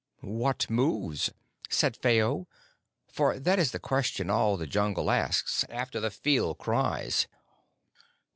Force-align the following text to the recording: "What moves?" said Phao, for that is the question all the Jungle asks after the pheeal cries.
"What 0.23 0.67
moves?" 0.67 1.29
said 1.69 1.95
Phao, 1.95 2.47
for 3.13 3.37
that 3.37 3.59
is 3.59 3.69
the 3.69 3.77
question 3.77 4.31
all 4.31 4.57
the 4.57 4.65
Jungle 4.65 5.11
asks 5.11 5.63
after 5.69 5.99
the 5.99 6.09
pheeal 6.09 6.55
cries. 6.57 7.27